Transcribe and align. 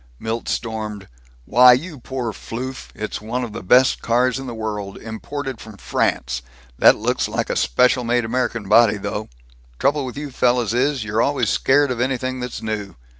Milt 0.17 0.49
stormed, 0.49 1.07
"Why, 1.45 1.73
you 1.73 1.99
poor 1.99 2.31
floof, 2.33 2.87
it's 2.95 3.21
one 3.21 3.43
of 3.43 3.53
the 3.53 3.61
best 3.61 4.01
cars 4.01 4.39
in 4.39 4.47
the 4.47 4.55
world. 4.55 4.97
Imported 4.97 5.61
from 5.61 5.77
France. 5.77 6.41
That 6.79 6.95
looks 6.95 7.27
like 7.27 7.51
a 7.51 7.55
special 7.55 8.03
made 8.03 8.25
American 8.25 8.67
body, 8.67 8.97
though. 8.97 9.29
Trouble 9.77 10.03
with 10.05 10.17
you 10.17 10.31
fellows 10.31 10.73
is, 10.73 11.03
you're 11.03 11.21
always 11.21 11.51
scared 11.51 11.91
of 11.91 12.01
anything 12.01 12.39
that's 12.39 12.63
new. 12.63 12.95